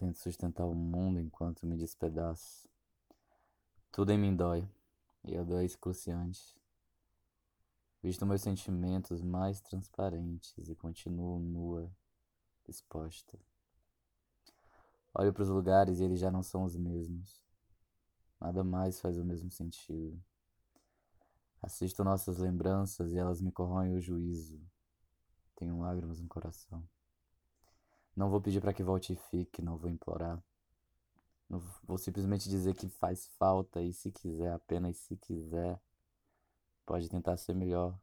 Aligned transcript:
Tento 0.00 0.18
sustentar 0.18 0.64
o 0.64 0.74
mundo 0.74 1.20
enquanto 1.20 1.66
me 1.66 1.76
despedaço. 1.76 2.66
Tudo 3.92 4.10
em 4.10 4.18
mim 4.18 4.34
dói, 4.34 4.66
e 5.22 5.36
a 5.36 5.44
dor 5.44 5.60
é 5.60 5.64
excruciante. 5.66 6.58
Visto 8.02 8.24
meus 8.24 8.40
sentimentos 8.40 9.20
mais 9.20 9.60
transparentes 9.60 10.70
e 10.70 10.74
continuo 10.74 11.38
nua, 11.38 11.94
exposta. 12.66 13.38
Olho 15.12 15.34
para 15.34 15.42
os 15.42 15.50
lugares 15.50 16.00
e 16.00 16.04
eles 16.04 16.18
já 16.18 16.30
não 16.30 16.42
são 16.42 16.64
os 16.64 16.74
mesmos. 16.74 17.44
Nada 18.40 18.64
mais 18.64 18.98
faz 19.02 19.18
o 19.18 19.24
mesmo 19.24 19.50
sentido. 19.50 20.18
Assisto 21.60 22.02
nossas 22.02 22.38
lembranças 22.38 23.12
e 23.12 23.18
elas 23.18 23.42
me 23.42 23.52
corroem 23.52 23.94
o 23.94 24.00
juízo. 24.00 24.66
Tenho 25.56 25.78
lágrimas 25.78 26.18
no 26.22 26.26
coração. 26.26 26.88
Não 28.16 28.28
vou 28.28 28.40
pedir 28.40 28.60
para 28.60 28.72
que 28.72 28.82
volte 28.82 29.12
e 29.12 29.16
fique, 29.16 29.62
não 29.62 29.76
vou 29.76 29.90
implorar. 29.90 30.42
Não 31.48 31.58
vou 31.82 31.98
simplesmente 31.98 32.48
dizer 32.48 32.74
que 32.74 32.88
faz 32.88 33.26
falta 33.38 33.82
e 33.82 33.92
se 33.92 34.10
quiser, 34.10 34.52
apenas 34.52 34.96
se 34.98 35.16
quiser, 35.16 35.80
pode 36.86 37.08
tentar 37.08 37.36
ser 37.36 37.54
melhor 37.54 37.98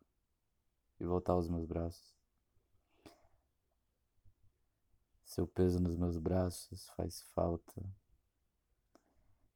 e 0.99 1.05
voltar 1.05 1.33
aos 1.33 1.47
meus 1.47 1.65
braços. 1.65 2.15
Seu 5.23 5.45
peso 5.45 5.79
nos 5.79 5.95
meus 5.95 6.17
braços 6.17 6.89
faz 6.95 7.21
falta. 7.33 7.83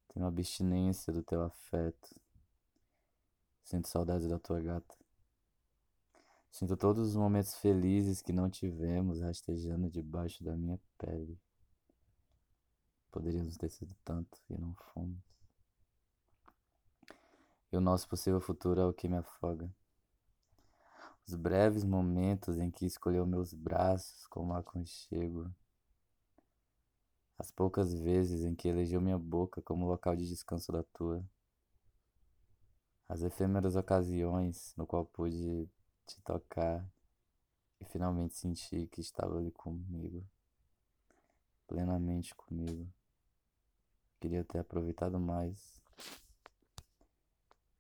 Tenho 0.10 0.26
abstinência 0.26 1.12
do 1.12 1.24
teu 1.24 1.42
afeto. 1.42 2.20
Sinto 3.64 3.88
saudades 3.88 4.28
da 4.28 4.38
tua 4.38 4.60
gata. 4.60 5.01
Sinto 6.52 6.76
todos 6.76 7.08
os 7.08 7.16
momentos 7.16 7.56
felizes 7.56 8.22
que 8.22 8.34
não 8.34 8.50
tivemos 8.50 9.22
rastejando 9.22 9.90
debaixo 9.90 10.44
da 10.44 10.56
minha 10.56 10.80
pele. 10.98 11.40
Poderíamos 13.10 13.58
ter 13.58 13.70
sido 13.70 13.96
tanto 14.04 14.38
e 14.50 14.58
não 14.58 14.76
fomos. 14.94 15.20
E 17.72 17.78
o 17.78 17.82
nosso 17.82 18.08
possível 18.08 18.42
futuro 18.42 18.82
é 18.82 18.86
o 18.86 18.94
que 18.94 19.08
me 19.08 19.18
afoga. 19.18 19.74
Os 21.26 21.36
breves 21.36 21.86
momentos 21.86 22.58
em 22.58 22.70
que 22.70 22.86
escolheu 22.86 23.26
meus 23.26 23.54
braços 23.54 24.28
como 24.28 24.54
aconchego. 24.54 25.50
As 27.40 27.50
poucas 27.50 27.94
vezes 27.94 28.44
em 28.44 28.54
que 28.54 28.68
elegeu 28.68 29.00
minha 29.00 29.18
boca 29.18 29.62
como 29.62 29.88
local 29.88 30.16
de 30.16 30.28
descanso 30.28 30.72
da 30.72 30.84
tua 30.84 31.26
as 33.12 33.24
efêmeras 33.24 33.76
ocasiões 33.76 34.74
no 34.78 34.88
qual 34.88 35.06
pude 35.06 35.70
te 36.12 36.22
tocar 36.22 36.86
e 37.80 37.86
finalmente 37.86 38.36
sentir 38.36 38.88
que 38.88 39.02
estava 39.02 39.38
ali 39.38 39.52
comigo, 39.52 40.26
plenamente 41.68 42.36
comigo. 42.36 42.88
Queria 44.20 44.44
ter 44.44 44.60
aproveitado 44.60 45.20
mais, 45.20 45.82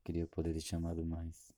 queria 0.03 0.25
poder 0.27 0.57
te 0.59 0.75
amado 0.75 1.05
mais. 1.05 1.53